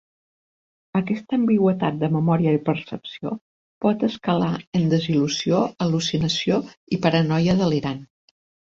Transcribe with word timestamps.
Aquesta 0.99 1.37
ambigüitat 1.39 1.99
de 2.05 2.09
memòria 2.15 2.55
i 2.57 2.61
percepció 2.71 3.35
pot 3.87 4.09
escalar 4.11 4.51
en 4.81 4.91
desil·lusió, 4.97 5.63
al·lucinació 5.87 6.63
i 6.99 7.05
paranoia 7.07 7.61
delirant. 7.67 8.07